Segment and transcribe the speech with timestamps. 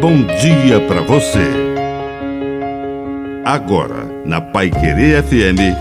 [0.00, 1.46] bom dia para você.
[3.44, 5.76] Agora, na Pai Querer FM,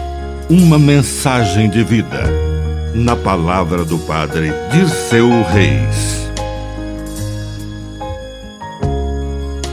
[0.50, 2.24] uma mensagem de vida.
[2.93, 6.27] Na palavra do Padre Dirceu Reis.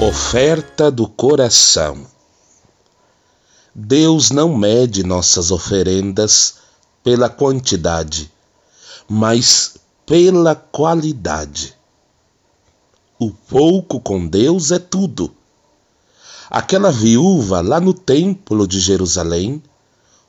[0.00, 2.06] Oferta do coração.
[3.74, 6.58] Deus não mede nossas oferendas
[7.02, 8.30] pela quantidade,
[9.08, 9.76] mas
[10.06, 11.75] pela qualidade.
[13.18, 15.34] O pouco com Deus é tudo.
[16.50, 19.62] Aquela viúva lá no templo de Jerusalém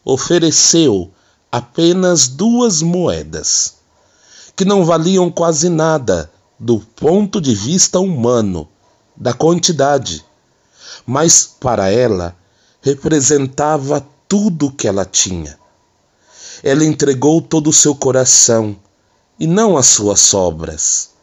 [0.06, 1.12] ofereceu
[1.52, 3.76] apenas duas moedas,
[4.56, 8.70] que não valiam quase nada do ponto de vista humano,
[9.18, 10.24] da quantidade,
[11.06, 12.38] mas para ela
[12.82, 14.00] representava
[14.30, 15.60] tudo o que ela tinha.
[16.64, 18.78] Ela entregou todo o seu coração
[19.38, 21.17] e não as suas sobras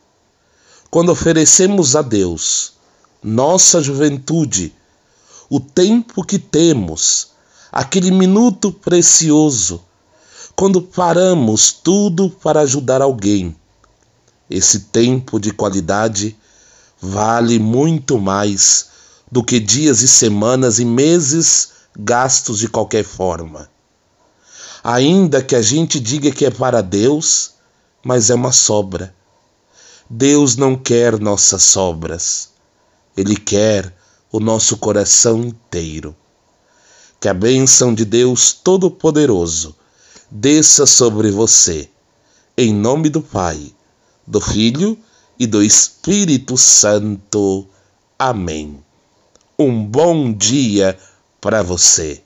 [0.94, 2.74] quando oferecemos a Deus
[3.20, 4.72] nossa juventude,
[5.50, 7.32] o tempo que temos,
[7.72, 9.82] aquele minuto precioso,
[10.54, 13.56] quando paramos tudo para ajudar alguém.
[14.48, 16.36] Esse tempo de qualidade
[17.02, 18.90] vale muito mais
[19.32, 23.68] do que dias e semanas e meses gastos de qualquer forma.
[24.84, 27.54] Ainda que a gente diga que é para Deus,
[28.04, 29.12] mas é uma sobra
[30.08, 32.50] Deus não quer nossas sobras,
[33.16, 33.94] Ele quer
[34.30, 36.14] o nosso coração inteiro.
[37.20, 39.74] Que a bênção de Deus Todo-Poderoso
[40.30, 41.88] desça sobre você,
[42.56, 43.72] em nome do Pai,
[44.26, 44.98] do Filho
[45.38, 47.66] e do Espírito Santo.
[48.18, 48.82] Amém.
[49.56, 50.98] Um bom dia
[51.40, 52.24] para você.